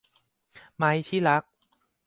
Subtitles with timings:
[0.75, 1.43] ไหม ที่รัก